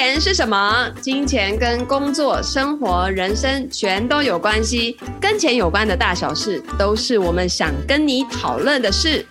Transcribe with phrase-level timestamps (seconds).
[0.00, 0.88] 钱是什么？
[1.02, 9.26] 金钱跟工作、生活、人生全都有关系，跟钱有关的大小事，都是我们想跟你讨论的事。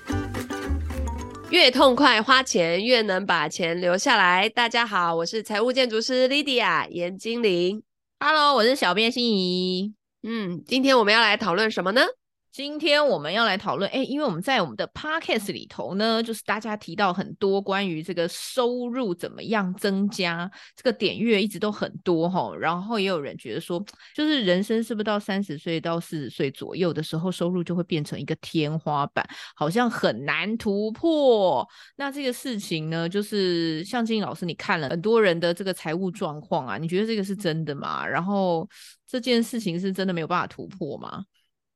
[1.52, 4.50] 越痛快花钱，越能把钱留下来。
[4.50, 7.82] 大家好，我是财务建筑师 Lydia 严金玲。
[8.20, 9.94] Hello，我是小编心仪。
[10.28, 12.02] 嗯，今天我们要来讨论什么呢？
[12.58, 22.52] 今天我们要来讨论，哎，因为我们在我们的 podcast 里头呢，就是大家提到很多关于这个收入怎么样增加，这个点阅一直都很多哈。
[22.60, 23.80] 然后也有人觉得说，
[24.16, 29.24] 就是人生是不是到三十岁到四十岁左右的时候，收入就会变成一个天花板，
[29.56, 31.64] 好像很难突破。
[31.96, 38.04] 那这个事情呢，就是像金老师，你看了很多人的这个财务状况啊，你觉得这个是真的吗？
[38.04, 38.68] 然后
[39.08, 41.24] 这件事情是真的没有办法突破吗？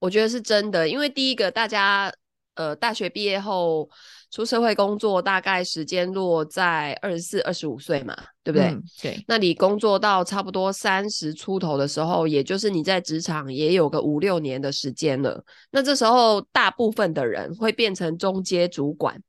[0.02, 2.12] 我觉得是真的，因为第一个，大家
[2.56, 3.88] 呃大学毕业后
[4.32, 8.70] 出社会工作，大概时间落在二十四、二十五岁嘛，对不对？
[8.70, 9.24] 嗯，对。
[9.28, 15.44] 那你工作到差不多三十出头的时候，也就是你在职场也有个五六年的时间了。
[15.70, 19.22] 那这时候，大部分的人会变成中阶主管。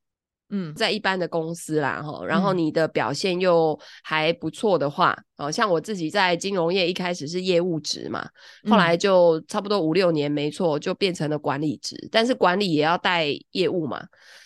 [0.55, 8.29] 嗯，在一般的公司啦，哈，然后你的表现又还不错的话，哦、嗯，像我自己在金融业一开始是业务职嘛，
[8.69, 14.05] 后来就差不多五六年，没错，就变成了管理职，但是管理也要带业务嘛，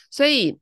[0.08, 0.56] 所以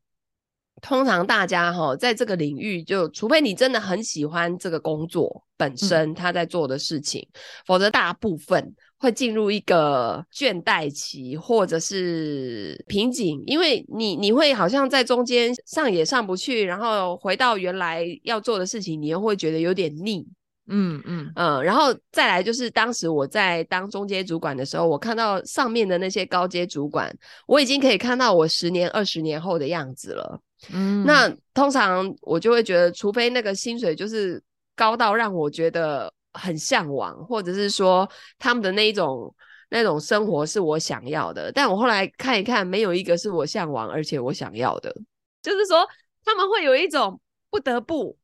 [0.80, 8.74] 通常大家哈，在这个领域就，除非你真的很喜欢这个工作本身他在做的事情，嗯、否则大部分。
[9.04, 20.26] 会进入一个倦怠期，或者是瓶颈，因为你你会好像在中间上也上不去，然后回到原来要做的事情，你又会觉得有点腻，
[20.68, 27.14] 嗯嗯嗯，然后再来就是当时我在当中阶主管的时候，我看到上面的那些高阶主管，
[27.46, 30.40] 我已经可以看到我十年、二十年后的样子了，
[30.72, 34.42] 嗯，那通常我就会觉得，除非那个薪水就是
[34.74, 36.10] 高到让我觉得。
[36.34, 38.08] 很向往，或者是说
[38.38, 39.34] 他们的那一种
[39.70, 44.94] 那种生活是我想要的，但我后来看一看，没有一个是我向往而且我想要的。
[45.42, 45.88] 就是说
[46.24, 48.16] 他们会有一种不得不，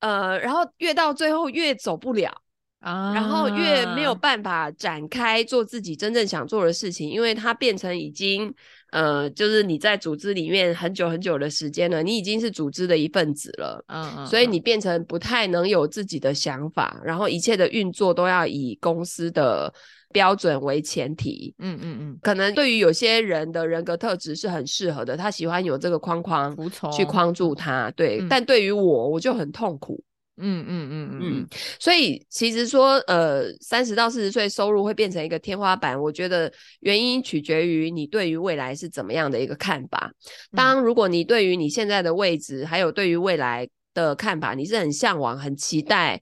[0.00, 2.42] 呃，然后越到最后越走不了
[2.80, 8.54] 啊，然后越没有办法展开做自己真正想做的事情，因为它变成已经。
[8.92, 19.70] 呃，就是你在组织里面很久很久的时间了，你已经是组织的一份子了，嗯嗯，所以你变成不太能有自己的想法，然后一切的运作都要以公司的
[20.12, 26.56] 标准为前提，嗯嗯嗯，可能对于有些人的人格特质是很适合的，他喜欢有这个框框
[26.96, 30.02] 去框住他，对，嗯，但对于我，我就很痛苦。
[30.38, 31.46] 嗯嗯嗯嗯，
[31.80, 40.12] 所以其实说，呃，三十到四十岁收入会变成一个天花板，我觉得原因取决于你对于未来是怎么样的一个看法。
[40.54, 46.20] 当如果你对于你现在的位置，还有对于未来的看法，你是很向往、很期待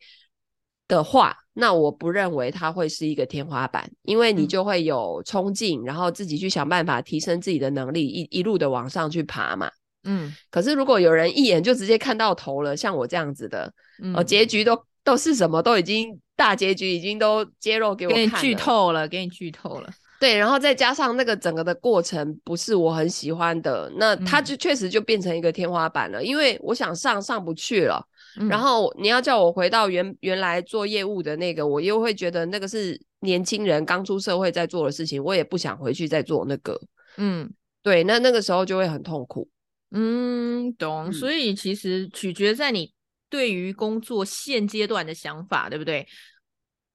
[0.86, 9.68] 的话，那我不认为它会是一个天花板，因为你就会有冲劲，然后自己去想办法提升自己的能力，一一路的往上去爬嘛。
[10.04, 13.72] 嗯，可是如果有人一眼就直接看到头了，像我这样子的，
[14.02, 19.90] 嗯、哦，结局都都是什么，都已经大结局已经都揭露给我看了，给你剧透了，给你剧透了。
[20.20, 28.02] 对，然后再加上那个整个的过程不是我很喜欢的，那它就确实就变成一个天花板了，嗯、因为我想上上不去了。
[28.40, 36.80] 嗯、然后你要叫我回到原原来做业务的那个，我又会觉得那个是年轻人刚出社会在做的事情，我也不想回去再做那个。
[37.18, 37.48] 嗯，
[37.82, 39.46] 对，那那个时候就会很痛苦。
[39.94, 41.12] 嗯，懂。
[41.12, 42.92] 所以其实取决在你
[43.30, 46.06] 对于工作现阶段的想法，对不对？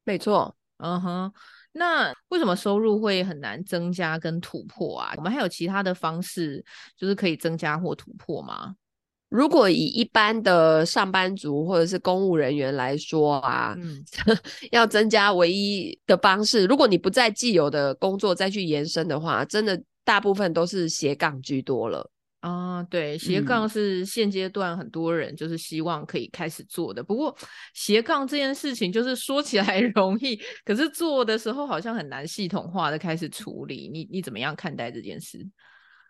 [0.04, 0.56] 没错。
[0.78, 1.34] 嗯哼。
[1.72, 5.14] 那为什么收入会很难增加跟突破啊？
[5.18, 6.64] 我们还有其他的方式，
[6.98, 8.76] 就是可以增加或突破吗？
[9.30, 14.04] 如果以一般的上班族或者是公务人员来说啊，嗯，
[14.72, 22.10] 要增加唯一的方式，如果你不在既有的工作再去延伸的话，真的大部分都是斜杠居多了。
[22.42, 27.02] 啊，对，斜杠是现阶段很多人就是希望可以开始做的。
[27.02, 27.38] 嗯、不过
[27.74, 33.90] 斜杠这件事情就是说起来 容易，可是做的时候好像很难系统化的开始处理。
[33.92, 35.46] 你你怎么样看待这件事？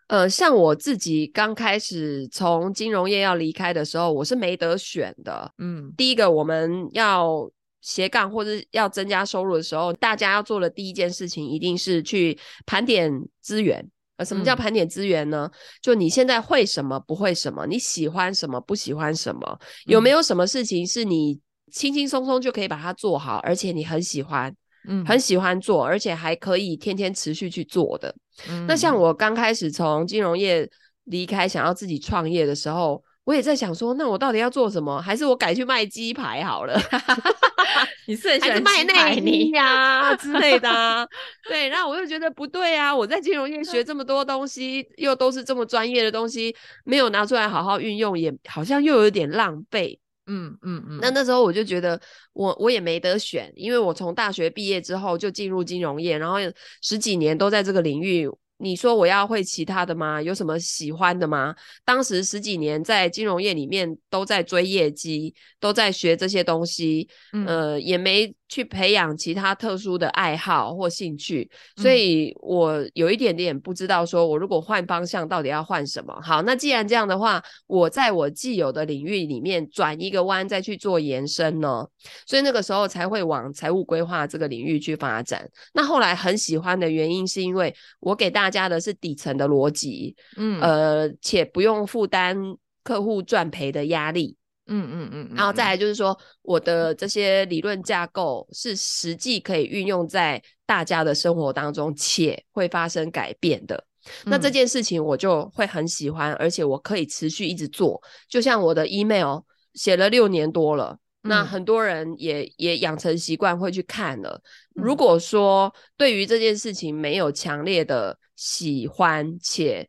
[0.06, 5.52] 呃，像我自己刚开始从金融业要离开的时候，我是没得选的。
[5.58, 7.50] 嗯，第一个我们要
[7.80, 13.88] 斜杠或者要增加收入的时候，大家要做的第一件事情一定是去盘点资源。
[14.24, 15.50] 什么叫盘点资源呢？
[15.52, 21.38] 嗯、就你现在会什么，不会什么，你喜欢什么，不喜欢什么，有没有什么事情是你
[21.72, 24.54] 轻轻松松就可以把它做好，而且你很喜欢，
[24.88, 28.14] 嗯，很喜欢做，而且还可以天天持续去做的。
[28.48, 30.68] 嗯、那像我刚开始从金融业
[31.04, 35.00] 离开，想要自己创业的时候，我也在想说，那我到底要做什么？
[35.00, 36.80] 还是我改去卖鸡排好了？
[38.06, 41.06] 你是很喜欢还是卖内衣呀之类的啊？
[41.48, 42.94] 对，然后我又觉得不对啊！
[42.94, 46.54] 我在金融业学这么多东西，又都是这么专业的东西，
[46.84, 49.98] 没有拿出来好好运用，也好像又有点浪费。
[50.26, 50.98] 嗯嗯嗯。
[51.02, 52.00] 那那时候我就觉得
[52.32, 56.36] 我，我我也没得选，因为我从大学毕业之后就进入金融业，然后
[56.82, 58.28] 十几年都在这个领域。
[58.60, 60.20] 你说我要会其他的吗？
[60.20, 61.54] 有什么喜欢的吗？
[61.84, 76.12] 当时十几年在金融业里面都在追业绩，都在学这些东西，嗯、呃，也没去培养其他特殊的爱好或兴趣，所以我有一点点不知道，说我如果换方向，到底要换什么？
[76.20, 81.86] 好，那既然这样的话，我在我既有的领域里面转一个弯，再去做延伸呢？
[82.26, 85.48] 所以那个时候才会往财务规划这个领域去发展。
[85.72, 92.36] 那后来很喜欢的原因，是因为我给大家的是底层的逻辑，嗯，呃，且不用负担
[92.82, 94.36] 客户赚赔的压力，
[94.70, 103.84] 嗯嗯嗯，嗯，然后再来就是说，我的这些理论架构是实际可以运用在大家的生活当中，且会发生改变的。
[104.24, 108.00] 那这件事情我就会很喜欢，而且我可以持续一直做。
[108.28, 109.40] 就像我的 email
[109.74, 110.96] 写了六年多了。
[111.22, 114.40] 那很多人也、嗯、也养成习惯会去看了。
[114.72, 119.86] 如果说对于这件事情没有强烈的喜欢且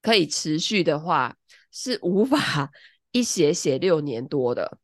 [0.00, 1.34] 可以持续的话，
[1.72, 2.70] 是无法
[3.12, 4.78] 一写写六年多的。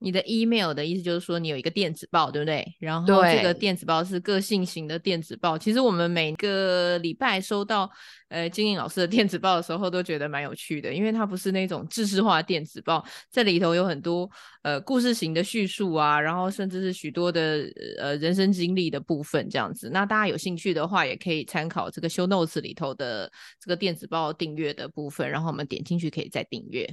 [0.00, 2.64] 你的 email 的意思就是说，你有一个电子报，对不对？
[2.78, 5.58] 然后这个电子报是个性型的电子报。
[5.58, 7.90] 其实我们每个礼拜收到
[8.28, 14.30] 呃金玲老师的电子报的时候，都觉得蛮有趣的，因为它不是那种知识化的电子报，这里头有很多
[14.62, 17.68] 呃故事型的叙述啊，然后甚至是许多的
[17.98, 19.90] 呃人生经历的部分这样子。
[19.92, 23.28] 那大家有兴趣的话，也可以参考这个 show notes 里头的
[23.60, 26.88] 这个电子报订阅的部分，然后我们点进去可以再订阅。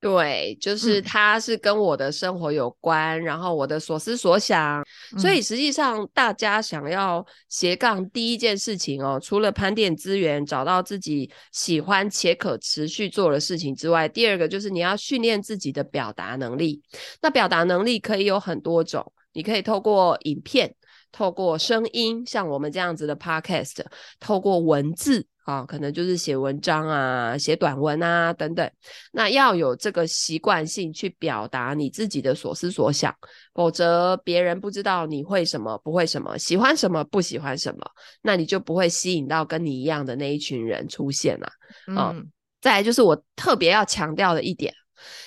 [0.00, 4.80] 对，就是它是跟我的生活有关，嗯、然后我的所思所想，
[5.12, 16.80] 嗯、所以实际上大家想要斜杠第一件事情哦，除了盘点资源，找到自己喜欢且可持续做的事情之外，第二个就是你要训练自己的表达能力。
[17.20, 20.72] 那表达能力可以有很多种，你可以透过影片，
[21.12, 23.84] 透过声音，像我们这样子的 podcast，
[24.20, 25.26] 透过文字。
[25.44, 28.70] 啊、哦，可能就是写文章啊，写短文啊等等。
[29.12, 33.16] 那要有这个习惯性去表达你自己的所思所想，
[33.54, 37.80] 否则别人不知道你会什么，不会什么，喜欢什么，不喜欢什么，
[38.20, 41.46] 那你就不会吸引到跟你一样的那一群人出现了。
[41.96, 44.70] 哦、嗯，再来就是我特别要强调的一点，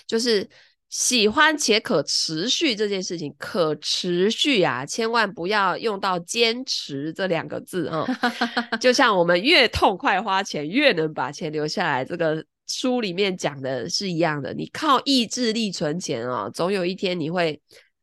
[0.06, 0.48] 就是。
[0.92, 8.80] 喜欢且可持续这件事情，可持续啊，千万不要用到坚持这两个字啊、嗯。
[8.80, 14.54] 就像我们越痛快花钱，越能把钱留下来，这个书里面讲的是一样的。
[14.54, 17.60] 你靠意志力存钱啊、总有一天你会。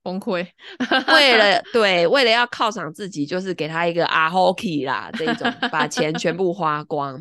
[0.08, 0.46] 崩溃，
[1.12, 7.20] 为了对，为了要犒赏自己，就是给他一个阿 hockey 啦，这一种把钱全部花光。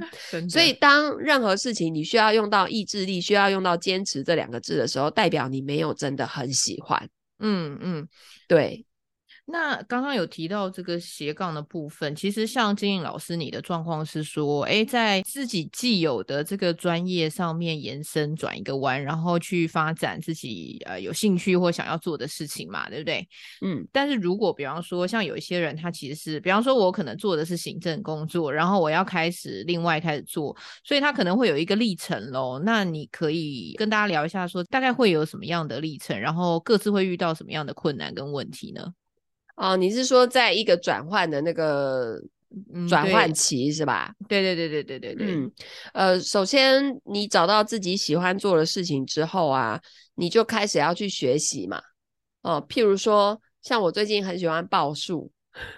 [0.49, 7.09] 所以，当任何事情你需要用到意志力，需要用到坚持这两个字的时候，代表你没有真的很喜欢。
[7.39, 8.07] 嗯嗯，
[8.47, 8.86] 对。
[9.49, 23.25] 那刚刚有提到这个斜杠的部分，其实像金颖老师，你的状况是说，哎，在自己既有的这个专业上面延伸转一个弯，然后去发展自己呃有兴趣或想要做的事情嘛，对不对？
[23.61, 23.87] 嗯。
[23.93, 32.59] 但是如果比方说像有一些人，他其实是，比方说我可能做的是行政工作，然后我要开始另外开始做，所以他可能会有一个历程喽。
[32.59, 38.93] 那你可以跟大家聊一下说，说大概会有什么样的历程，然后各自会遇到什么样的困难跟问题呢？
[39.57, 42.17] 哦，你是说在一个转换的那个
[42.87, 44.13] 转换期、嗯、是吧？
[44.29, 45.35] 对对对对对对对。
[45.35, 45.51] 嗯，
[45.93, 49.81] 呃，首先你找到自己喜欢做的事情之后啊，
[50.15, 51.81] 你就开始要去学习嘛。
[52.43, 55.29] 哦，譬如说，像我最近很喜欢报数。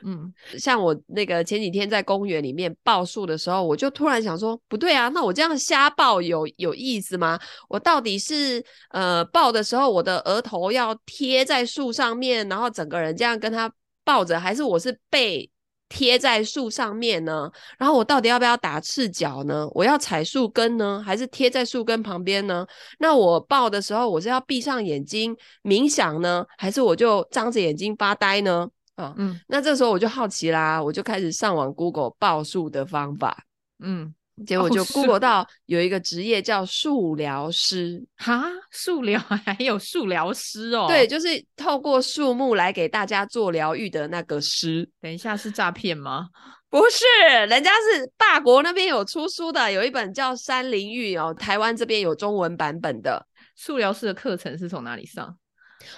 [0.04, 7.40] 嗯， 像我那个前几天在公园里面报树的时候，我就突然想说，不对啊，那我这样瞎报有有意思吗？
[7.68, 13.72] 我到底是呃报的时候，我的额头要贴在树上面，然后整个人这样跟他
[14.04, 15.50] 抱着，还是我是背
[15.88, 17.50] 贴在树上面呢？
[17.78, 19.68] 然后我到底要不要打赤脚呢？
[19.72, 22.66] 我要踩树根呢，还是贴在树根旁边呢？
[23.00, 28.70] 那我报的时候，我是要闭上眼睛冥想呢，还是我就张着眼睛发呆呢？
[29.02, 33.46] 哦，嗯，那这时候我就好奇啦，我就开始上网 Google 报数的方法，
[33.84, 34.14] 嗯，
[34.46, 44.90] 结果就 Google 到有一个职业叫树疗师，哈，树疗 还有树疗师哦，对，就是透过树木来给大家做疗愈的那个师。
[45.02, 46.28] 等一下是诈骗吗？
[46.70, 47.04] 不是，
[47.48, 53.26] 人家是法国那边有出书的，有一本叫《山林愈》哦，台湾这边有中文版本的。
[53.56, 55.36] 素疗师的课程是从哪里上？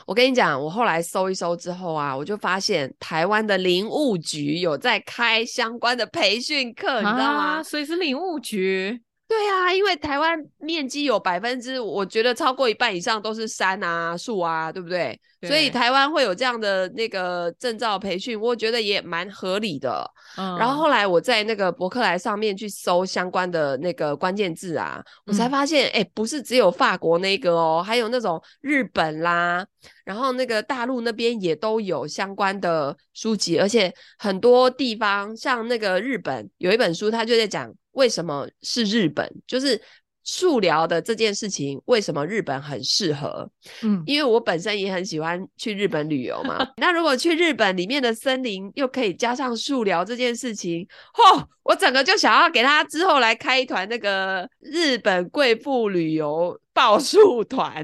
[0.06, 7.64] 我跟你讲，我后来搜一搜之后啊，我就发现台湾的林务局有在开相关的培训课，你知道吗？
[7.64, 9.02] 所以是林务局。
[9.32, 15.18] 对啊，因为台湾面积有百分之，我觉得超过一半以上都是山啊、树啊，对不对？
[15.40, 20.06] 对，所以台湾会有这样的那个证照培训，我觉得也蛮合理的。
[20.36, 29.66] 嗯，然后后来我在那个博客来上面去搜相关的那个关键字啊，我才发现，哎、嗯，不是只有法国那个哦，还有那种日本啦，
[30.04, 37.74] 然后那个大陆那边也都有相关的书籍，而且很多地方像那个日本有一本书，它就在讲。
[37.94, 39.30] 为什么是日本？
[39.46, 39.82] 就是
[40.24, 43.50] 素疗的这件事情，为什么日本很适合？
[43.82, 46.66] 嗯，因为我本身也很喜欢去日本旅游嘛。
[46.78, 51.44] 那如果去日本里面的森林又可以加上素疗这件事情，嚯！
[51.64, 57.84] 我整个就想要给他之后来开一团那个日本贵妇旅游抱树团，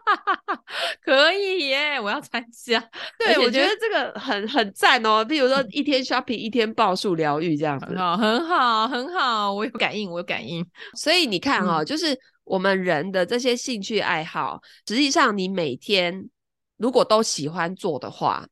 [1.02, 2.00] 可以耶！
[2.00, 2.78] 我要参加。
[3.18, 5.24] 对，我觉得这个很很赞哦。
[5.24, 9.52] 比如说一天 shopping，一天报数疗愈这样子，很好，很好，很好。
[9.52, 10.64] 我有感应，我有感应。
[10.94, 16.28] 所以你看哈、哦嗯，就是我们人的这些兴趣爱好，实际上你每天
[16.76, 18.46] 如果都喜欢做的话，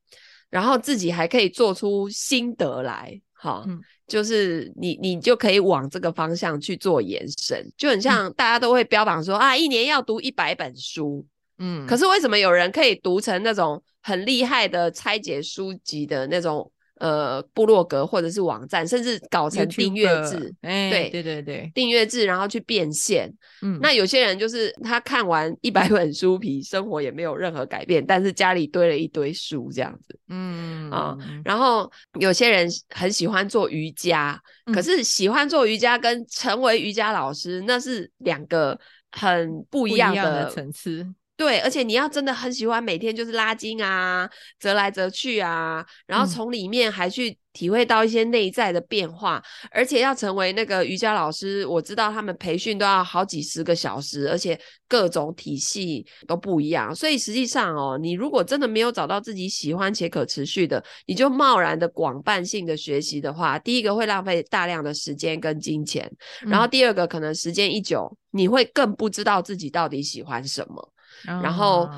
[0.51, 3.65] 然后自己还可以做出心得来，哈。
[3.67, 11.25] 嗯就是你，你就可以往这个方向去做延伸，就很像大家都会标榜说、嗯、啊，一年要读一百本书，
[11.59, 16.71] 嗯，可是为什么有人可以读成那种很厉害的拆解书籍的那种？
[17.01, 23.33] 呃，部落格或者是网站，甚至搞成订阅制，哎，对对对对，订阅制，然后去变现。
[23.63, 30.17] 嗯，那有些人就是他看完一百本书皮，生活也没有任何改变，但是家里堆了一堆书这样子。
[30.29, 38.79] 嗯啊、呃，然后有些人很喜欢做瑜伽，嗯、可是喜欢做瑜伽跟成为瑜伽老师，那是两个
[39.11, 41.05] 很不一样的层次。
[41.37, 66.09] 对，而且你要真的很喜欢每天就是拉筋啊，折来折去啊，然后从里面还去体会到一些内在的变化，嗯，而且要成为那个瑜伽老师，我知道他们培训都要好几十个小时，而且各种体系都不一样，所以实际上哦，你如果真的没有找到自己喜欢且可持续的，你就贸然的广泛性的学习的话，第一个会浪费大量的时间跟金钱，
[66.45, 70.93] 嗯，然后第二个可能时间一久，你会更不知道自己到底喜欢什么。
[71.25, 71.89] 然后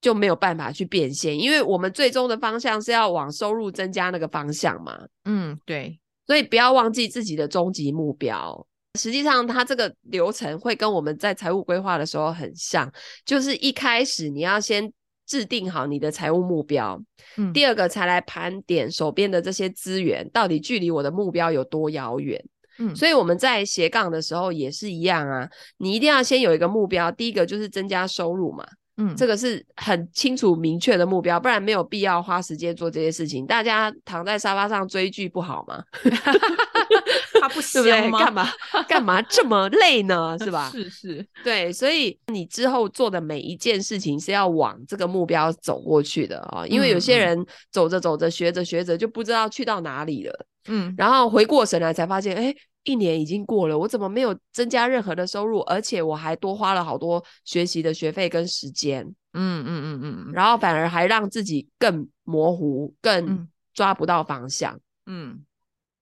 [0.00, 4.98] 就没有办法去变现，因为我们最终的方向是要往收入增加那个方向嘛。
[5.24, 8.66] 嗯，对，所以不要忘记自己的终极目标。
[8.98, 12.92] 实际上，它这个流程会跟我们在财务规划的时候很像，
[13.24, 14.92] 就是一开始你要先
[15.26, 17.00] 制定好你的财务目标，
[17.36, 22.44] 嗯，第二个才来盘点手边的这些资源到底距离我的目标有多遥远。
[22.80, 33.46] 嗯，所以我们在斜杠的时候也是一样啊，你一定要先有一个目标，第一个就是增加收入嘛，嗯，这个是很清楚明确的目标，不然没有必要花时间做这些事情。
[33.46, 35.84] 大家躺在沙发上追剧不好吗？
[37.40, 38.18] 他不 香吗？
[38.18, 38.48] 干嘛
[38.88, 40.36] 干嘛这么累呢？
[40.40, 40.68] 是吧？
[40.72, 52.54] 是是，对，所以你之后做的每一件事情是要往这个目标走过去的啊，因为有些人走着走着学着学着就不知道去到哪里了，嗯，然后回过神来才发现，哎。
[52.84, 55.60] 一年已经过了，我怎么没有增加任何的收入？
[55.60, 59.04] 而且我还多花了好多学习的学费跟时间。
[59.32, 64.80] 嗯嗯嗯嗯，然后反而还让自己更模糊，更抓不到方向。
[65.06, 65.44] 嗯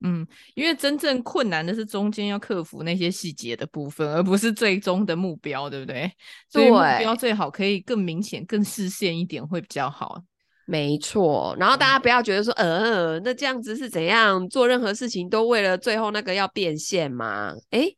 [0.01, 6.11] 嗯，因为真正困难的是中间要克服那些细节的部分，而不是最终的目标，对不对？
[6.49, 10.23] 所以目标最好可以更明显、更视线一点，会比较好。
[10.71, 14.47] 没错，然后大家不要觉得说，呃，那这样子是怎样？
[14.51, 17.55] 做任何事情都为了最后那个要变现吗？
[17.71, 17.97] 诶，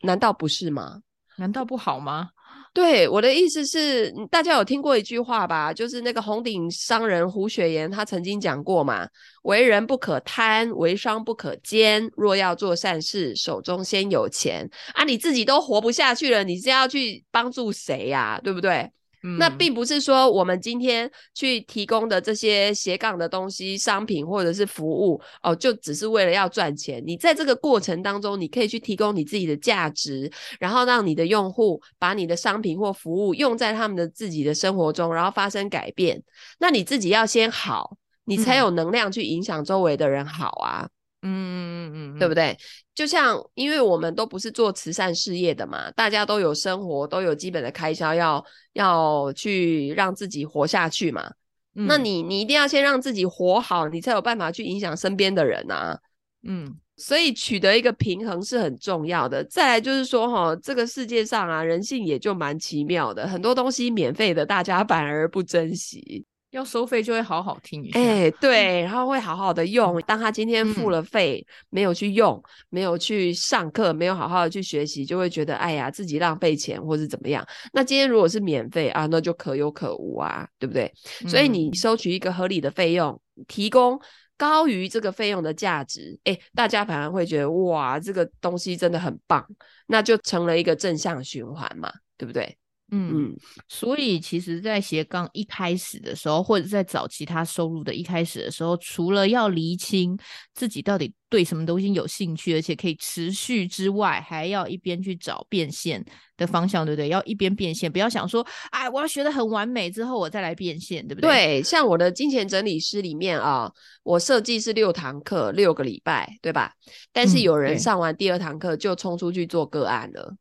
[0.00, 1.00] 难道不是吗？
[1.36, 2.30] 难道不好吗？
[2.72, 5.74] 对，我的意思是，大家有听过一句话吧？
[5.74, 9.06] 就是那个红顶商人胡雪岩他曾经讲过嘛
[9.44, 12.08] ：“为人不可贪，为商不可奸。
[12.16, 15.04] 若要做善事，手中先有钱啊！
[15.04, 18.40] 你自己都活不下去了，你是要去帮助谁呀？
[18.42, 18.90] 对不对？”
[19.38, 27.02] 那并不是说我们今天去提供的这些斜杠的东西、商品或者是服务哦，就只是为了要赚钱。
[27.06, 36.22] 你在这个过程当中，你可以去提供你自己的价值，然后让你的用户把你的商品或服务用在他们的自己的生活中，然后发生改变。
[36.58, 40.84] 那你自己要先好，你才有能量去影响周围的人好啊。
[40.84, 42.56] 嗯嗯嗯嗯，对不对？
[42.94, 51.30] 就像因为我们都不是做慈善事业的嘛，大家都有生活，都有基本的开销，要要去让自己活下去嘛。
[51.76, 55.98] 嗯、那你你一定要先让自己活好，你才有办法去影响身边的人啊。
[56.42, 59.44] 嗯，所以取得一个平衡是很重要的。
[59.44, 66.24] 再来就是说，哈，这个世界上啊，人性也就蛮奇妙的，很多东西免费的，大家反而不珍惜。
[66.50, 70.00] 要收费就会好好听一下，哎、欸， 对，然后会好好的用。
[70.02, 77.46] 当他今天付了费，嗯、没有去用，没有去上课，没有好好的去学习，就会觉得哎呀，自己浪费钱或是怎么样。
[77.72, 80.92] 那今天如果是免费啊，那就可有可无啊，对不对？
[81.22, 84.00] 嗯、所以你收取一个合理的费用，提供
[84.36, 89.46] 高于这个费用的价值，哎、欸，大家反而会觉得哇，这个东西真的很棒，
[89.86, 92.56] 那就成了一个正向循环嘛，对不对？
[92.92, 93.36] 嗯，
[93.68, 100.18] 所以其实，在斜杠一开始的时候，或者在找其他收入的一开始的时候，除了要厘清
[100.54, 106.04] 自己到底对什么东西有兴趣，而且可以持续之外，还要一边去找变现
[106.36, 107.08] 的方向，对不对？
[107.08, 111.30] 要一边变现，不要想说，哎，我要学得很完美之后，我再来变现，对不对？
[111.30, 113.70] 对，像我的金钱整理师里面啊，
[114.02, 116.72] 我设计是六堂课，六个礼拜，对吧？
[117.12, 120.34] 但是有人上完第二堂课就冲出去做个案了。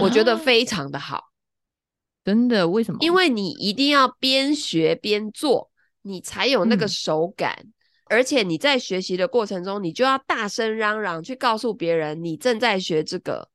[0.00, 1.24] 我觉得非常的好，
[2.24, 2.68] 真的？
[2.68, 2.98] 为什么？
[3.00, 5.70] 因为你一定要边学边做，
[6.02, 7.56] 你才有那个手感。
[7.60, 7.72] 嗯、
[8.06, 13.48] 而且你在学习的过程中，你就要大声嚷嚷去告诉别人你正在学这个，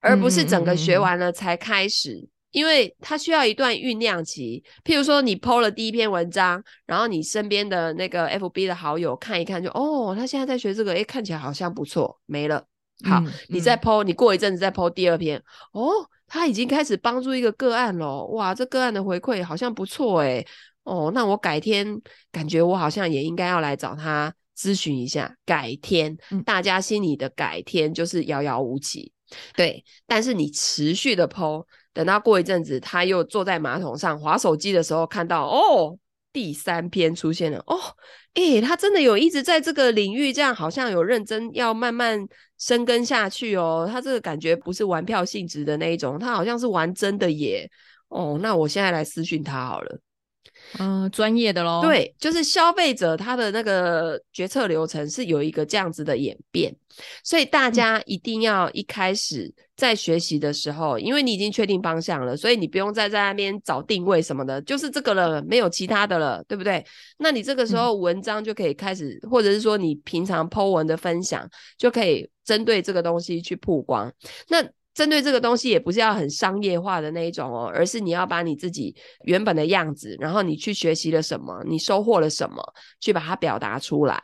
[0.00, 2.28] 而不是整个学完了才开始。
[2.50, 4.62] 因为它需要一段酝酿期。
[4.84, 12.64] 譬如说，你 PO 了第一篇文章，然后你身边的那个 FB 的好友看一看就，就哦，他现在在学这个，诶，看起来好像不错，没了。
[13.02, 15.90] 好，你再 po，你过一阵子再 po 第二篇，哦，
[16.26, 20.46] 他已经开始帮助一个个案了，哇，这个案的回馈好像不错诶。
[20.84, 25.34] 哦，那我改天感觉我好像也应该要来找他咨询一下。
[25.44, 29.10] 改天，嗯、大家心里的改天就是遥遥无期，
[29.56, 29.82] 对。
[30.06, 35.98] 但是你持续的 po，等到过一阵子，他又坐在马桶上划手机的时候，看到哦。
[36.34, 37.78] 第三篇出现了哦，
[38.34, 42.26] 诶，他真的有一直在这个领域，这样好像有认真要慢慢
[42.58, 43.88] 深耕下去哦。
[43.90, 47.70] 他这个感觉不是玩票性质的那一种，他好像是玩真的耶。
[48.08, 50.00] 哦，那我现在来私讯他好了。
[50.78, 51.82] 嗯，专业的咯。
[51.82, 56.74] 对，就是消费者他的那个决策流程是有一个这样子的演变，
[57.22, 66.84] 所以大家一定要一开始在学习的时候，嗯、因为你已经确定方向了，所以你不用再在那边找定位什么的，就是这个了，没有其他的了，对不对？
[67.18, 74.12] 那你这个时候文章就可以开始，嗯、或者是说你平常 po 文的分享就可以针对这个东西去曝光。
[74.48, 82.62] 那针对这个东西，也不是要很商业化的那一种哦，而是你要把你自己原本的样子，然后你去学习了什么，你收获了什么，
[83.00, 84.18] 去把它表达出来。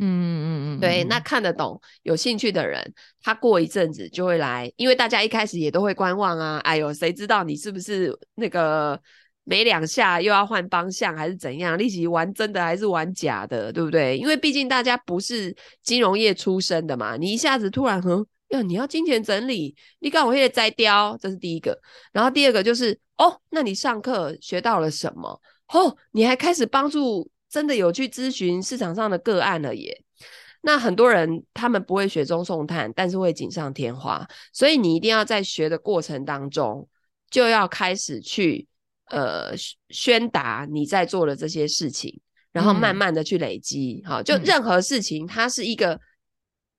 [0.00, 6.58] 嗯嗯嗯，对，那看得懂、有兴趣的人，他过一阵子就会来，因为大家一开始也都会观望啊。
[6.64, 8.98] 哎呦，谁知道你是不是那个
[9.44, 11.76] 没两下又要换方向，还是怎样？
[11.76, 14.16] 立即玩真的还是玩假的，对不对？
[14.16, 18.00] 因为毕竟大家不是金融业出身的嘛，你一下子突然
[18.58, 18.68] 很。
[18.68, 21.78] 你要金钱整理，你刚我现在摘雕，这是第一个。
[22.12, 25.40] 然后第二个就是，哦，那你上课学到了什么？
[25.68, 30.04] 哦，你还开始帮助真的有去咨询市场上的个案了耶。
[30.62, 34.26] 那很多人他们不会雪中送炭，但是会锦上添花。
[34.52, 36.88] 所以你一定要在学的过程当中，
[37.30, 38.68] 就要开始去
[39.10, 39.52] 呃
[39.88, 42.20] 宣达你在做的这些事情，
[42.52, 44.02] 然后慢慢的去累积。
[44.06, 45.98] 好、嗯，就任何事情，它是一个。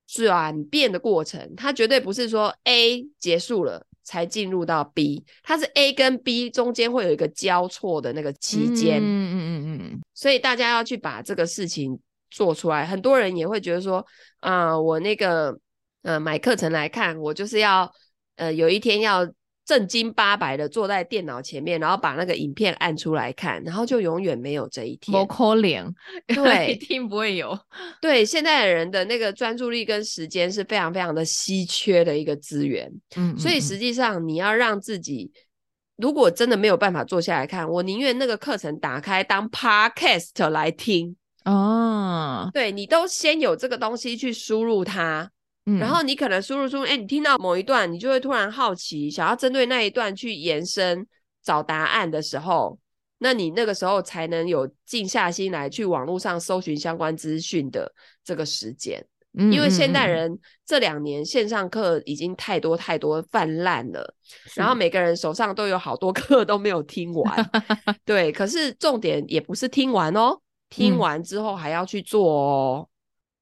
[0.07, 8.99] 转变的过程，它绝对不是说 A 结束了才进入到 B，它是 A 跟 B 中间会有一个交错的那个期间。
[8.99, 12.85] 嗯嗯嗯嗯，所以大家要去把这个事情做出来。
[12.85, 14.05] 很多人也会觉得说，
[14.39, 15.57] 啊、呃，我那个
[16.01, 17.91] 呃买课程来看，我就是要
[18.35, 19.27] 呃有一天要。
[19.65, 25.17] 正经八百的坐在电脑前面，然后把那个影片按出来看，然后就永远没有这一天。
[25.17, 25.93] 没可能，
[26.27, 27.57] 对，一定不会有。
[28.01, 32.87] 对，现在的人的那个专注力跟时间是非常非常的稀缺的一个资源。
[33.15, 35.31] 嗯，嗯，嗯，所以实际上你要让自己，
[35.95, 41.15] 如果真的没有办法坐下来看，我宁愿那个课程打开当 podcast 来听。
[41.45, 45.29] 哦，对，你都先有这个东西去输入它。
[45.79, 51.07] 然后你可能输入输入，哎，你听到某一段，你就会突然好奇，想要针对那一段去延伸
[51.41, 52.77] 找答案的时候，
[53.19, 57.89] 那你那个时候才能有静下心来去网络上搜寻相关资讯的
[58.23, 59.05] 这个时间。
[59.35, 64.13] 嗯，因为现代人这两年线上课已经太多太多泛滥了，
[64.53, 67.51] 然后每个人手上都有好多课都没有听完。
[68.05, 72.87] 对，可是重点也不是听完哦，听完之后还要去做哦。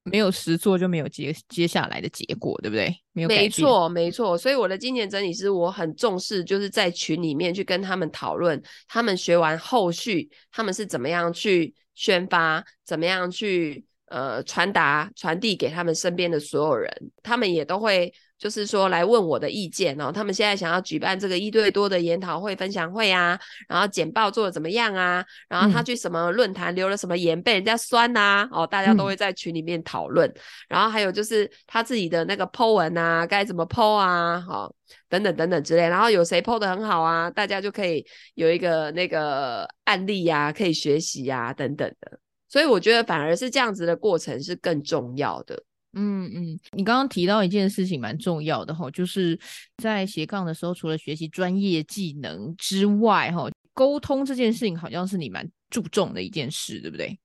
[0.03, 2.95] 没有实做就没有接接下来的结果，对不对？
[3.13, 3.27] 没有。
[3.27, 4.37] 没错，没错。
[4.37, 18.13] 所以我的金钱整理师，我很重视，就是在群里面去跟他们讨论，他们学完后续他们是怎么样去宣发，怎么样去呃传达传递给他们身边的所有人，他们也都会。
[18.41, 25.23] 就是说来问我的意见哦，他们现在想要举办这个一对多的研讨会、分享会啊，然后简报做的怎么样啊？
[25.47, 28.49] 然后他去什么论坛留了什么言被人家酸呐、啊？
[28.51, 30.27] 哦，大家都会在群里面讨论。
[30.27, 30.35] 嗯、
[30.69, 34.41] 然后还有就是他自己的那个 po 文啊，该怎么 po 啊？
[34.41, 34.75] 好、哦，
[35.07, 35.83] 等等等等之类。
[35.83, 37.29] 然后有谁 po 得很好啊？
[37.29, 42.19] 大家就可以有一个那个案例呀、啊，可以学习呀、啊，等等的。
[42.49, 45.61] 所以我觉得反而是这样子的过程是更重要的。
[45.93, 49.37] 嗯嗯，你刚刚提到一件事情蛮重要的哈，就是
[49.77, 57.19] 在斜杠的时候，除了学习专业技能之外，哈，沟通这件事情好像是你蛮注重的一件事，对不对？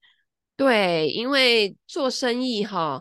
[0.57, 3.01] 对，因为做生意哈，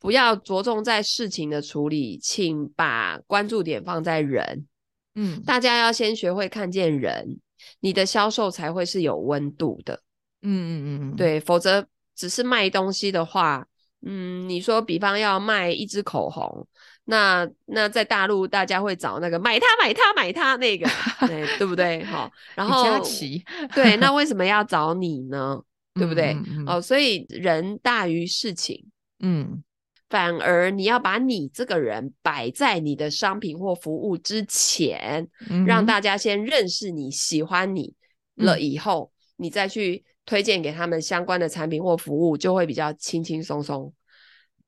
[0.00, 4.66] 不要着重在事情的处理，请把关注点放在人。
[5.14, 7.38] 嗯，大家要先学会看见人，
[7.78, 10.02] 你的销售才会是有温度的。
[10.42, 13.64] 嗯嗯嗯，对，否则只是卖东西的话。
[14.06, 16.66] 嗯，你说，比方要卖一支口红，
[17.04, 20.88] 那那在大陆大家会找那个买它买它买它那个，
[21.26, 22.04] 对对不对？
[22.04, 25.60] 好， 然后佳琦，对，那 为什么要找你呢？
[25.94, 26.32] 对不对？
[26.34, 28.84] 嗯嗯嗯、哦，所以人大于事情，
[29.18, 29.64] 嗯，
[30.08, 37.92] 反而你要把你这个人摆在你的商品或服务之前，嗯、让大家先认识你，喜欢你
[38.36, 40.04] 了以后，嗯、你再去。
[40.28, 43.90] 推荐给他们相关的产品或服务，就会比较轻轻松松。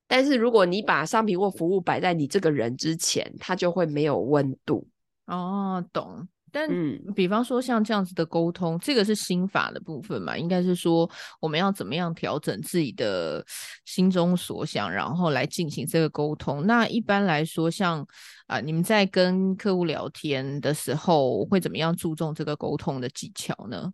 [0.09, 4.89] 但是如果你把商品或服务摆在你这个人之前，它就会没有温度。
[5.27, 6.27] 哦，懂。
[6.51, 6.67] 但
[7.15, 10.35] 比方说像这样子的沟通，这个是心法的部分嘛？
[10.35, 11.07] 应该是说
[11.43, 13.45] 我们要怎么样调整自己的
[13.85, 16.67] 心中所想，然后来进行这个沟通。
[16.67, 18.03] 那一般来说像，
[18.47, 23.93] 啊，你们在跟客户聊天的时候，会怎么样注重这个沟通的技巧呢？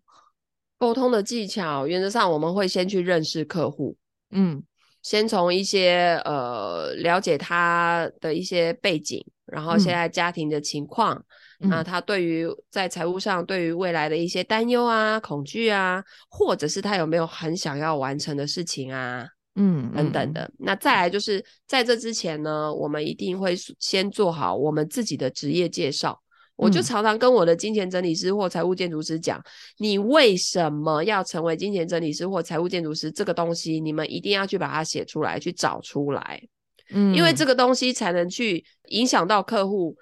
[0.78, 3.96] 沟通的技巧，原则上我们会先去认识客户，
[4.30, 4.62] 嗯，
[5.02, 11.14] 先从一些呃了解他的一些背景，然后现在家庭的情况，
[11.60, 20.50] 嗯、那他对于在财务上对于未来的一些担忧啊、恐惧啊，或者是他有没有很想要完成的事情啊，嗯，等等的。
[20.58, 26.20] 那再来就是在这之前呢，我们一定会先做好我们自己的职业介绍。
[26.56, 29.40] 我就常常跟我的金钱整理师或财务建筑师讲，
[29.76, 33.12] 你为什么要成为金钱整理师或财务建筑师？
[33.12, 36.42] 这个东西你们一定要去把它写出来，去找出来，
[36.90, 39.94] 嗯，因为这个东西才能去影响到客户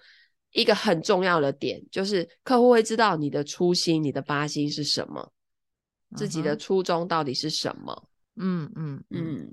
[0.53, 5.33] 一个很重要的点，就是客户会知道你的初心、你的发心是什么，
[6.17, 9.53] 自己的初衷到底是什么，嗯嗯嗯，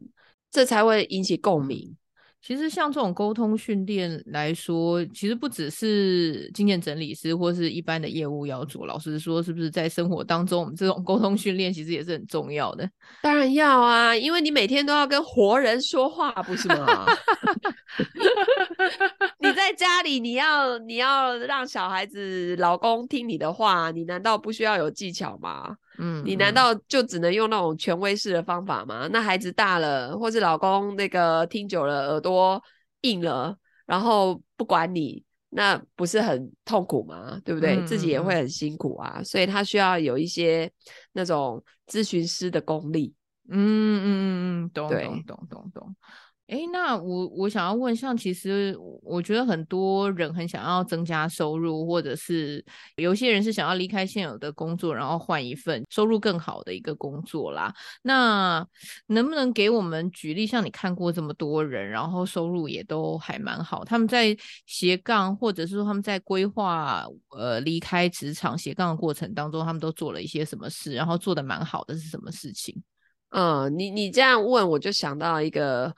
[0.52, 1.98] 这才会引起共鸣。
[2.42, 8.86] 其实像这种沟通训练来说，其实不只是经验整理师或是一般的业务要做。
[8.86, 12.90] 老实说，是不是在生活当中，我们这种沟通训练其实也是很重要的？
[13.22, 17.06] 当然要啊，因为你每天都要跟活人说话，不是吗？
[19.40, 25.76] 你在家里，你要你要让小孩子、老公听你的话，你难道不需要有技巧吗？
[25.98, 29.08] 嗯，你难道就只能用那种权威式的方法吗？
[29.12, 32.62] 那孩子大了，或是老公那个听久了耳朵
[33.02, 37.40] 硬了，然后不管你，那不是很痛苦吗？
[37.44, 37.76] 对不对？
[37.76, 40.72] 嗯、自己也会很辛苦啊，所以他需要有一些
[41.12, 43.14] 那种咨询师的功力。
[43.50, 45.96] 嗯嗯嗯嗯，懂懂懂懂懂。
[46.52, 52.62] 哎，那我我想要问，像其实我觉得很多人很想要增加收入，或者是
[52.98, 57.74] 有些人是想要离开现有的工作，然后换一份收入更好的一个工作啦。
[58.02, 58.68] 那
[59.08, 60.46] 能不能给我们举例？
[60.46, 64.36] 像你看过这么多人，然后收入也都还蛮好，他们在
[64.66, 72.84] 斜杠，或者是说他们在规划呃离开职场斜杠的过程当中，他们都做了一些什么事，然后做得蛮好的是什么事情？
[73.30, 75.96] 嗯，你你这样问，我就想到一个。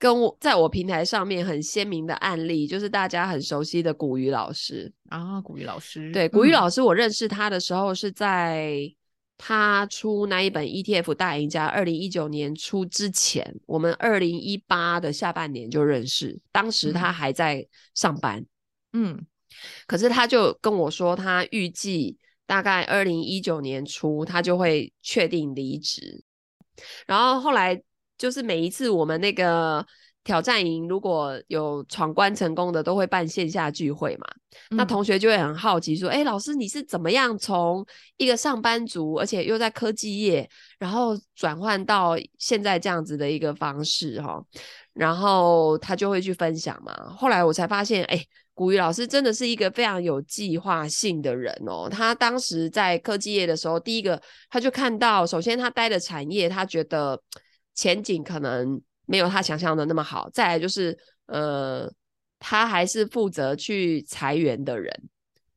[0.00, 4.90] 跟我在我平台上面很鲜明的案例，就是大家很熟悉的古雨老师。
[5.10, 6.10] 啊，古雨老师。
[6.10, 8.90] 对，古雨老师，我认识他的时候是在
[9.36, 18.42] 他出那一本 ETF 大赢家，二零一九年出之前，我们二零一八的下半年就认识，当时他还在上班，
[18.94, 19.26] 嗯，
[19.86, 26.24] 可是他就跟我说，他预计大概二零一九年初他就会确定离职，
[27.06, 27.82] 然后后来。
[28.20, 29.82] 就是每一次我们那个
[30.24, 34.26] 挑战营如果有闯关成功的，都会办线下聚会嘛。
[34.68, 37.82] 嗯、那同学就会很好奇说：“哎、欸，老师，你是怎么样从
[38.18, 40.46] 一个上班族，而且又在科技业，
[40.78, 44.38] 然后转换到现在这样子的一个方式？”哈，
[44.92, 46.94] 然后他就会去分享嘛。
[47.16, 51.88] 后来我才发现，哎、欸，古雨老师真的是一个非常有计划性的人哦。
[51.90, 57.18] 他当时在科技业的时候，第一个他就看到，首先他待的产业，他觉得。
[57.80, 60.28] 前景可能没有他想象的那么好。
[60.32, 61.90] 再来就是，呃，
[62.38, 64.92] 他还是负责去裁员的人。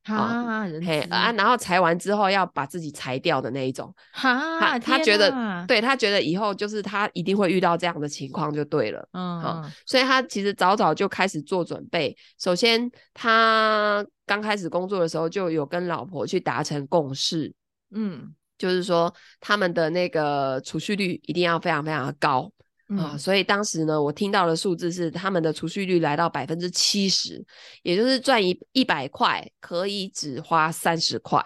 [0.04, 12.14] 啊，嘿啊，然后裁完之后要把自己裁掉的那一种，哈，他他觉得，对他觉得以后就是他一定会遇到这样的情况就对了，嗯，好，所以他其实早早就开始做准备。
[12.38, 17.50] 首先，他刚开始工作的时候就有跟老婆去达成共识，
[17.94, 18.30] 嗯，
[18.64, 22.50] 就是说他们的那个储蓄率一定要非常非常的高。
[22.96, 27.44] 啊、嗯，所以当时呢，我听到的数字是他们的储蓄率来到百分之七十，
[27.82, 31.44] 也就是赚一一百块可以只花三十块，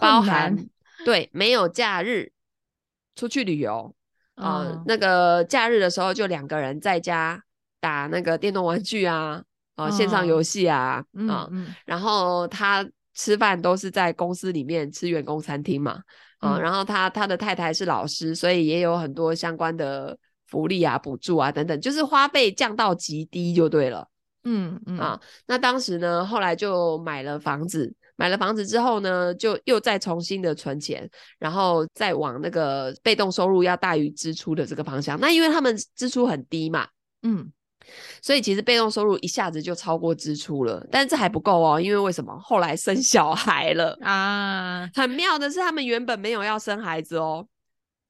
[0.00, 0.56] 包含
[1.04, 2.30] 对没有假日
[3.16, 3.92] 出去旅游
[4.36, 7.42] 啊、那个假日的时候就两个人在家
[7.80, 9.42] 打那个电动玩具啊，
[9.74, 16.02] 啊、呃、线上游戏啊啊、嗯呃嗯，然后他吃饭都是在公司里面吃员工餐厅嘛，
[16.38, 20.16] 啊、呃嗯，然后他他的太太是老师，所以也有很多相关的。
[20.48, 24.06] 福利啊、补助啊等等，就是花费降到极低就对了。
[24.44, 35.18] 嗯嗯啊，那当时呢，后来就买了房子，买了房子之后呢，就又再重新的存钱，然后再往那个被动收入要大于支出的这个方向。
[35.18, 36.86] 那因为他们支出很低嘛，
[37.24, 37.50] 嗯，
[38.22, 40.86] 所以其实被动收入一下子就超过支出了。
[40.90, 42.36] 但是这还不够哦，因为为什么？
[42.38, 44.88] 后来生小孩了啊！
[44.94, 47.46] 很妙的是，他们原本没有要生孩子哦。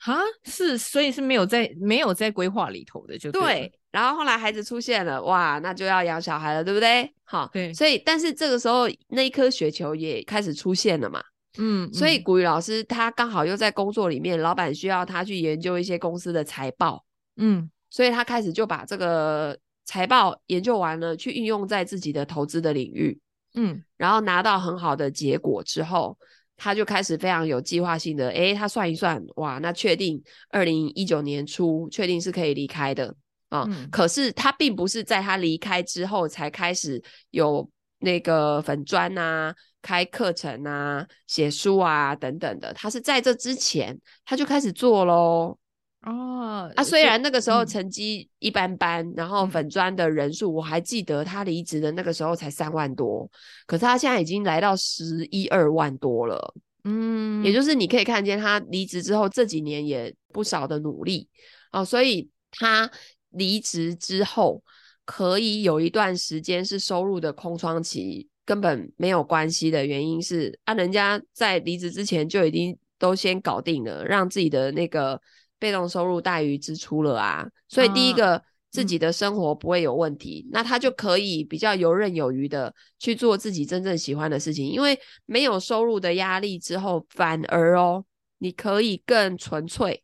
[0.04, 3.72] 啊，是，所以是没有在没有在规划里头的，就对，对。
[3.90, 7.10] 然后后来孩子出现了，哇，那就要养小孩了，对不对？
[7.24, 7.72] 好，对。
[7.72, 11.22] 所以，但是这个时候那一颗雪球也开始出现了嘛。
[11.56, 11.90] 嗯。
[11.94, 17.04] 所以古雨老师他刚好又在工作里面，老板需要他去研究一些公司的财报。
[17.36, 17.70] 嗯。
[17.88, 23.18] 所以他开始就把这个财报研究完了，去运用在自己的投资的领域。
[23.54, 23.82] 嗯。
[23.96, 26.18] 然后拿到很好的结果之后。
[26.58, 30.18] 他就开始非常有计划性的，诶，他算一算，哇，那确定
[30.48, 33.14] 二零一九年初确定是可以离开的
[33.50, 33.86] 啊，嗯。
[33.90, 37.68] 可是他并不是在他离开之后才开始有
[37.98, 45.58] 那个粉砖啊、开课程啊、写书啊等等的，他是在这之前他就开始做喽。
[46.06, 53.28] 哦，啊，虽然那个时候成绩一般般，嗯、然后粉专的人数，我还记得他离职的那个时候才三万多，
[53.66, 56.54] 可是他现在已经来到十一二万多了。
[56.84, 61.28] 嗯，也就是你可以看见他离职之后这几年也不少的努力
[61.72, 62.88] 哦，所以他
[63.30, 64.62] 离职之后
[65.04, 75.20] 可以有一段时间是收入的空窗期，根本没有关系的原因是啊，人家在离职之前就已经都先搞定了，让自己的那个。
[75.58, 88.04] 被动收入大于支出了啊，所以第一个、啊、自己的生活不会有问题、嗯，那他就可以比较游刃有余的去做自己真正喜欢的事情，因为没有收入的压力之后，反而哦，
[88.38, 90.02] 你可以更纯粹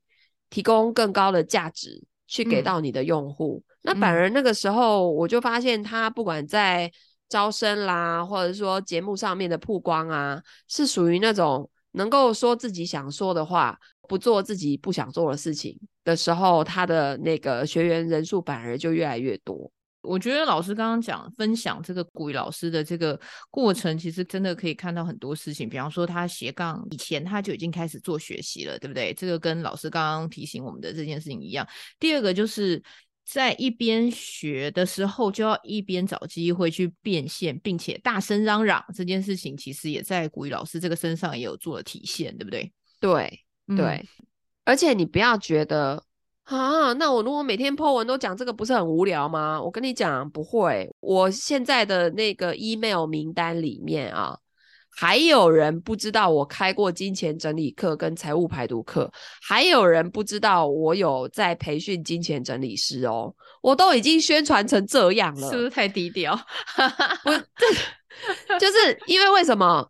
[0.48, 3.72] 提供更高的价值去给到你的用户、嗯。
[3.82, 6.90] 那反而那个时候，我就发现他不管在
[7.28, 13.78] 招生啦，或者说节目上面的曝光啊，是属于那种能够说自己想说的话。
[14.08, 19.70] 不做自己不想做的事情的时候，他的那个学员人数反而就越来越多。
[20.02, 23.18] 我觉得老师刚刚讲分享这个古雨老师的这个
[23.52, 25.68] 过程，其实真的可以看到很多事情。
[25.68, 29.14] 比方说，他斜杠以前他就已经开始做学习了，对不对？
[29.14, 31.64] 这个跟老师刚刚提醒我们的这件事情一样。
[32.00, 32.82] 第二个就是
[33.24, 38.84] 在一边学的时候，就要一边找机会去变现，并且大声嚷嚷。
[38.92, 42.72] 这件事情其实也在古雨老师这个身上也有做了体现，对不对？
[42.98, 43.44] 对。
[43.68, 44.06] 对、嗯，
[44.64, 46.02] 而且你不要觉得
[46.44, 49.62] 啊，那我如果每天 po 文都讲这个，不是很无聊吗？
[49.62, 50.92] 我跟你讲，不会。
[51.00, 54.36] 我现在的那个 email 名单里面啊，
[54.90, 63.32] 还有人不知道我开过金钱整理课跟财务排毒课，还有人不知道我有在培训金钱整理师哦。
[63.62, 66.36] 我都已经宣传成这样了，是不是太低调？
[67.22, 67.46] 不是，
[68.58, 69.88] 就是因为为什么？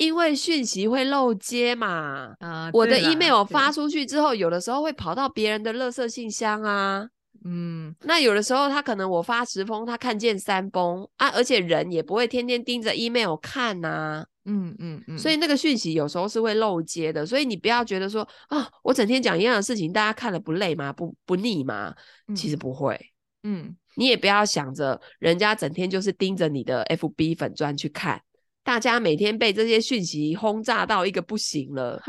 [0.00, 7.06] 因为讯息会漏接嘛，啊，我的 email 发出去之后，有的时候会跑到别人的垃圾信箱啊，
[7.44, 20.90] 嗯，那有的时候他可能我发十封，他看见三封啊，而且人也不会天天盯着 email 看呐，啊，嗯嗯嗯，所以那个讯息有时候是会漏接的，所以你不要觉得说啊，我整天讲一样的事情，大家看了不累吗？
[20.94, 21.94] 不不腻吗？
[22.34, 22.98] 其实不会，
[23.42, 28.18] 嗯，你也不要想着人家整天就是盯着你的 FB 粉专去看。
[28.62, 32.00] 大家每天被这些讯息轰炸到一个不行了，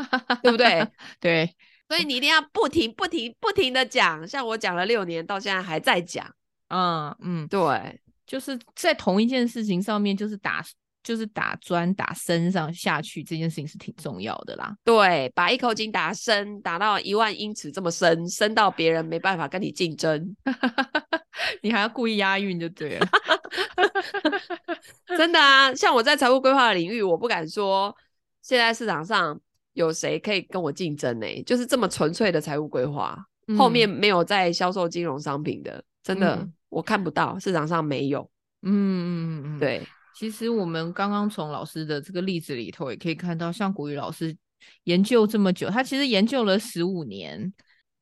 [0.43, 0.85] 对不对？
[1.19, 1.55] 对，
[1.89, 4.27] 所以你一定要不停、不停、不停的讲。
[4.27, 6.25] 像我讲了六年，到现在还在讲。
[6.69, 10.63] 嗯嗯，对，就是在同一件事情上面，就是打
[11.03, 14.75] 就是打砖打深上下去这件事情是挺重要的啦。
[14.83, 20.35] 对，把一口井打深，打到一万英尺这么深，深到别人没办法跟你竞争，
[21.61, 23.07] 你还要故意押韵就对了。
[25.17, 27.95] 真的啊，像我在财务规划的领域，我不敢说
[28.41, 29.39] 现在市场上
[29.73, 31.43] 有谁可以跟我竞争呢、欸？
[31.43, 38.29] 就是这么纯粹的财务规划，嗯、后面没有在销售金融商品的，真的、嗯、我看不到市场上没有。
[38.63, 39.81] 嗯嗯嗯嗯，对。
[40.15, 44.35] 其实我们刚刚从老师的这个例子里头也可以看到，像古雨老师
[44.83, 47.53] 研究这么久，他其实研究了十五年。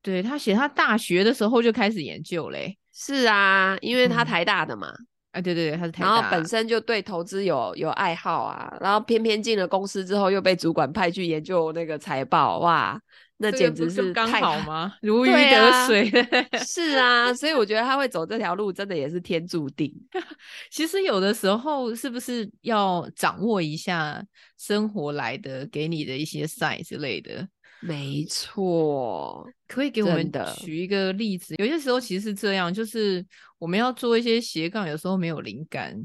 [0.01, 2.77] 对，他写他大学的时候就开始研究嘞。
[2.93, 4.89] 是啊，因为他台大的嘛。
[4.89, 12.99] 嗯哎，对对对，他是台大，然后本身就对投资有有爱好啊，然后偏偏进了公司之后，又被主管派去研究那个财报，哇，
[13.41, 14.93] 那简直是刚好吗？
[15.01, 16.09] 如鱼得水。
[16.51, 19.93] 啊是啊，所以我觉得他会走这条路，真的也是天注定。
[20.69, 24.21] 其实有的时候，是不是要掌握一下
[24.57, 27.47] 生活来的给你的一些 sign 之类的？
[27.81, 31.55] 没错，可以给我们举一个例子。
[31.59, 33.25] 有些时候其实是这样，就是
[33.57, 35.95] 我们要做一些斜杠，有时候没有灵感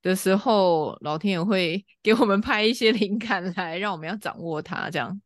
[0.00, 4.88] 的时候，老天也会给我们拍一些灵感来，让我们要掌握它。
[4.88, 5.20] 这样，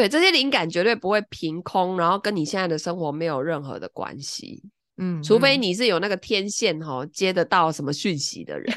[0.00, 4.62] 对，这些灵感绝对不会凭空，然后跟你现在的生活没有任何的关系。
[4.96, 8.74] 嗯，除非你是有那个天线哈、哦，接得到什么讯息的人。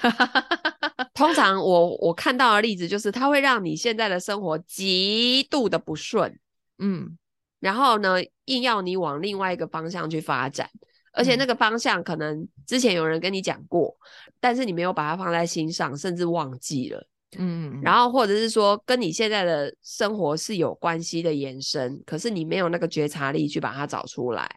[1.16, 6.38] 通常我我看到的例子就是，它会让你现在的生活极度的不顺。
[6.80, 7.18] 嗯，
[7.62, 10.70] 然后呢，硬要你往另外一个方向去发展，
[11.14, 13.96] 而且那个方向可能之前有人跟你讲过，
[14.28, 17.08] 嗯、但是你没有把它放在心上，甚至忘记了。
[17.40, 24.50] 嗯，然后或者是说跟你现在的生活是有关系的延伸，可是你没有那个觉察力去把它找出来。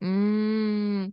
[0.00, 1.12] 嗯。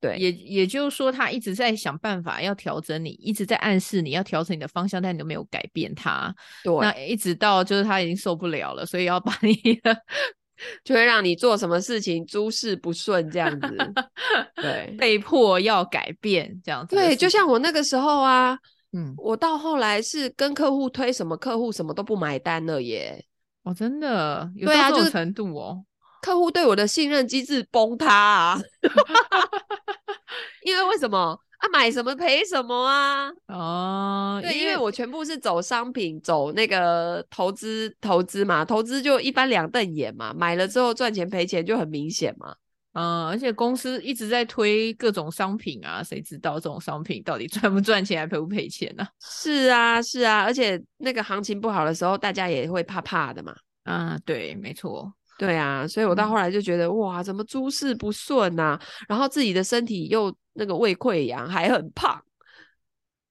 [0.00, 6.32] 对，也也就是说，他一直在想办法要调整你，一直在暗示你要调整你的方向，但你都没有改变他。
[6.62, 9.96] 对，那一直到就是他已经受不了了，所以要把你的，
[10.84, 13.76] 就会让你做什么事情诸事不顺这样子。
[14.54, 16.94] 对，被迫要改变这样子。
[16.94, 18.56] 对，就像我那个时候啊，
[18.92, 23.24] 嗯，我到后来是跟客户推什么，客户什么都不买单了耶。
[23.64, 25.84] 哦，真的有到这种程度哦。
[26.22, 28.60] 客户对我的信任机制崩塌啊！
[30.64, 31.68] 因为为什么啊？
[31.72, 33.30] 买什么赔什么啊？
[33.46, 40.34] 哦，对，因为我全部是走商品，走那个投资，投资嘛，投资就一般两瞪眼嘛。
[40.34, 42.56] 买了之后赚钱赔钱就很明显嘛。
[42.98, 49.06] 嗯，而且公司一直在推各种商品啊，谁知道这种商品到底赚不赚钱，还赔不赔钱呢？
[49.22, 53.54] 是啊，是啊，而且那个行情不好的时候，大家也会怕怕的嘛。
[53.84, 55.12] 啊，对，没错。
[55.38, 58.82] 对啊，所以我到后来就觉得，嗯、哇，怎么诸事不顺呐、啊？
[59.08, 62.20] 然后自己的身体又那个胃溃疡，还很胖，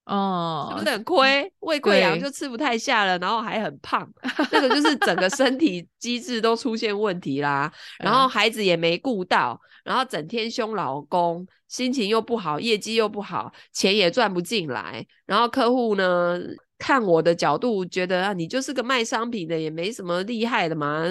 [0.07, 1.53] 哦，是不是很亏？
[1.59, 4.09] 胃溃疡就吃不太下了，然后还很胖，
[4.51, 7.69] 那个就是整个身体机制都出现问题啦。
[7.99, 15.05] 然后孩子也没顾到，然后整天凶老公，心情又不好，业绩又不好，钱也赚不进来。
[15.25, 16.39] 然后客户呢，
[16.77, 21.03] 看我的角度觉得啊，你就是个卖商品的，也没什么厉害的嘛。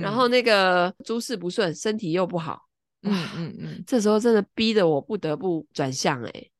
[0.00, 2.60] 然后那个诸事不顺，身体又不好，
[3.02, 6.50] 嗯嗯嗯，这时候真的逼得我不得不转向哎、欸。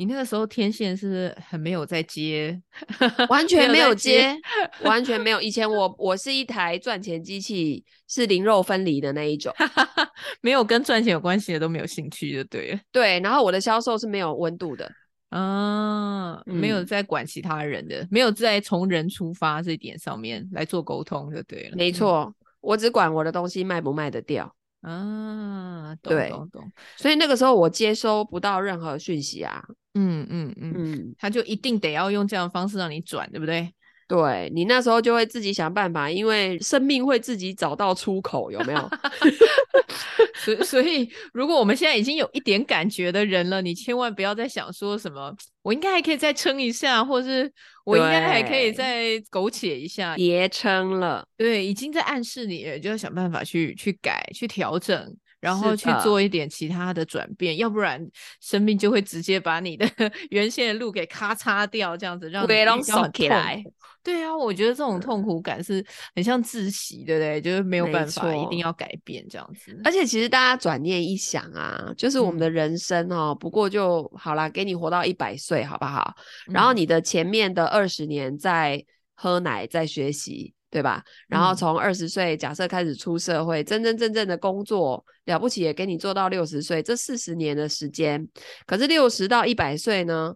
[0.00, 2.58] 你那个时候天线是很没有在接？
[3.28, 4.34] 完全没有接，
[4.82, 5.38] 完全没有。
[5.42, 9.52] 以前我我是一台赚钱机器，是零肉分离的那一种，
[10.40, 12.80] 没有跟赚钱有关系的都没有兴趣就对了。
[12.90, 14.90] 对，然后我的销售是没有温度的。
[15.28, 21.76] 啊，没有在管其他人的，嗯、没有在从人出发这一点上面来做沟通就对了。
[21.76, 24.50] 没错，嗯、我只管我的东西卖不卖得掉。
[24.80, 26.72] 啊，懂对懂懂。
[26.96, 29.62] 所以那个时候我接收不到任何讯息啊。
[29.94, 33.74] 嗯嗯嗯嗯，他就一定得要用这样的方式让你转，对不对？
[34.10, 38.90] 对，你那时候就会自己想办法，因为生命会自己找到出口，有没有？
[40.34, 47.48] 所以，所以如果我们现在已经有一点感觉的人了，你千万不要再想说什么，我应该还可以再撑一下，或是
[47.84, 51.24] 我应该还可以再苟且一下，别撑了。
[51.36, 55.16] 对，已经在暗示你了，就要想办法去去改、去调整。
[55.40, 58.00] 然后去做一点其他的转变，要不然
[58.40, 59.88] 生命就会直接把你的
[60.30, 63.72] 原先的路给咔嚓掉，这样子让你比较痛。
[64.02, 65.84] 对啊，我觉得这种痛苦感是
[66.14, 67.40] 很像窒息，对不对？
[67.40, 69.78] 就是没有办法，一定要改变这样子。
[69.84, 76.14] 而且其实大家转念一想啊，就是我们的人生哦，嗯、不过就好啦，给你活到一百岁，好不好？
[76.46, 78.82] 然后你的前面的二十年在
[79.14, 80.54] 喝奶，在学习。
[80.70, 81.02] 对吧？
[81.26, 88.26] 然后从二十岁假设开始出社会，嗯、真真正正的工作了不起也给你做到六十岁，这四十年的时间。
[88.66, 90.34] 可是六十到一百岁呢，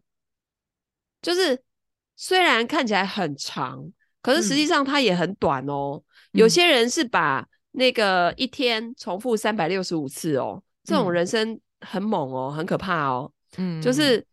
[1.22, 1.62] 就是
[2.16, 6.02] 虽然看起来很长，可是实际上它也很短哦。
[6.32, 13.30] 嗯、有些人是把那个一天重复三百六十五次哦，这种人生很猛哦，很可怕哦。
[13.56, 14.24] 嗯，就是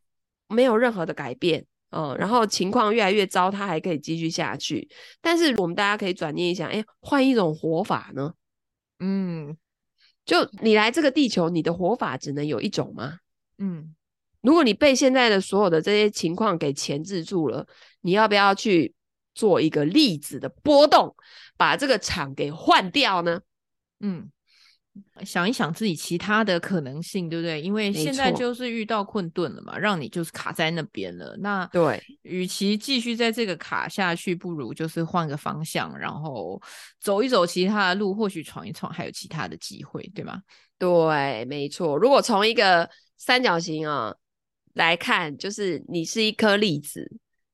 [0.48, 4.90] 没有任何的改变，嗯，然后情况越来越糟，它还可以继续下去。
[5.22, 8.34] 但是我们大家可以转念一下，哎，换一种活法呢？
[9.00, 9.58] 嗯，
[10.26, 13.20] 就你来这个地球，你的活法只能有一种吗？
[13.58, 13.96] 嗯。
[14.42, 17.68] 如果你被现在的所有的这些情况给钳制住了，
[18.02, 18.92] 你要不要去
[19.36, 21.16] 做一个粒子的波动，
[21.58, 23.42] 把这个场给换掉呢？
[24.00, 24.32] 嗯，
[25.24, 27.62] 想一想自己其他的可能性，对不对？
[27.62, 31.36] 因为现在就是遇到困顿了嘛，让你就是卡在那边了。
[31.40, 36.62] 那对，与其继续在这个卡下去，不如就是换个方向，然后
[37.00, 40.42] 走一走其他的路，或许闯一闯还有其他的机会，对吗？
[40.78, 41.98] 对，没错。
[41.98, 44.16] 如果从一个三角形啊。
[44.76, 47.06] 来看，就是你是一颗粒子，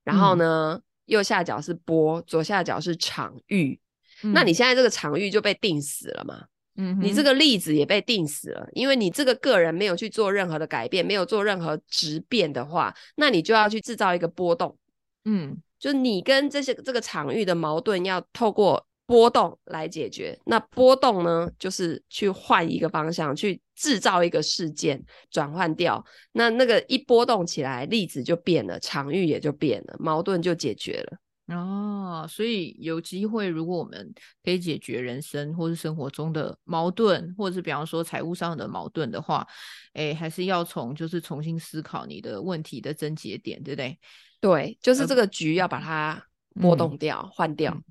[0.03, 3.79] 然后呢，嗯、右下角是波，左下角是场域。
[4.21, 6.43] 嗯、那你现在这个场域就被定死了嘛？
[6.78, 14.78] 嗯，你这个例子也被定死了，因为你这个个人没有去做任何的改变，没有做任何质变的话，那你就要去制造一个波动。
[15.25, 18.86] 嗯，就你跟这些这个场域的矛盾要透过。
[19.07, 25.01] 波动来解决，那波动呢，就是去换一个方向，去制造一个事件，
[25.32, 26.03] 转换掉。
[26.34, 31.17] 那那个一波动起来，例子就变了，场域也就变了，矛盾就解决了。
[31.47, 39.47] 哦，所以有机会，如果我们可以解决人生或是生活中的矛盾，或者是比方说财务上的矛盾的话，
[39.93, 43.97] 哎，还是要从就是重新思考你的问题的症结点，对不对？
[44.41, 46.21] 对，就是这个局要把它
[46.59, 47.81] 波动掉，嗯、换掉。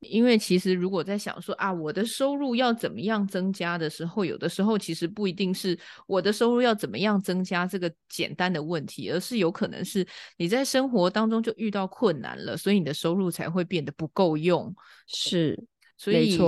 [0.00, 5.76] 嗯因为其实，如果在想说啊，我的收入要怎么样增加的时候，有的时候其实不一定是
[6.06, 14.72] 我的收入要怎么样增加这个简单的问题，而是有可能是你在生活当中就遇到困难了，所以你的收入才会变得不够用。
[15.08, 15.60] 是，
[15.96, 16.38] 所以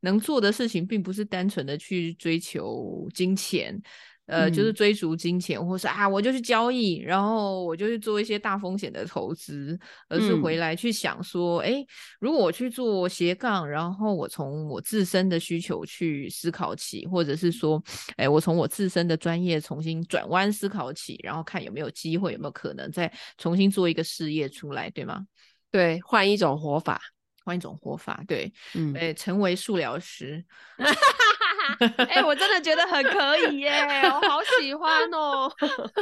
[0.00, 3.80] 能做的事情并不是单纯的去追求金钱。
[4.26, 11.86] 呃，就是追逐金钱，嗯、或是啊，我就去交易，然后我就去做一些大风险的投资，而是回来去想说，哎、嗯，
[12.20, 17.82] 如果我去做斜杠，然后我从我自身的需求去思考起，或者是说，
[18.16, 25.24] 哎，我从我自身的专业重新转弯思考起，然后看有没有机会，有没有可能再重新做一个事业出来，对吗？
[25.70, 27.00] 对，换一种活法，
[27.44, 30.44] 换一种活法，对，嗯，哎，成为素疗师。
[32.08, 33.70] 哎、欸，我真的觉得很可以耶，
[34.04, 35.50] 我好喜欢哦。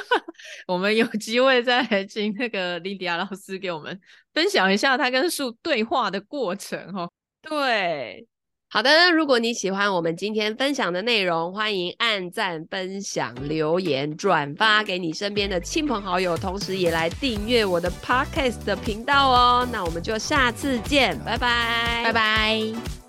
[0.67, 4.01] 我们有机会再来请那个莉迪亚老师给我们
[4.33, 7.11] 分享一下他跟树对话的过程哦。
[7.43, 8.27] 对，
[8.71, 19.69] 好的，如果你喜欢我们今天分享的内容，欢迎按赞、分享、留言、转发给你身边的亲朋好友，同时也来订阅我的 Podcast 的频道哦。
[19.71, 23.04] 那我们就下次见，拜拜，拜拜。